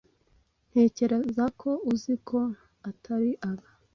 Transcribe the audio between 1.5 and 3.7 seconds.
ko uzi ko atari aba.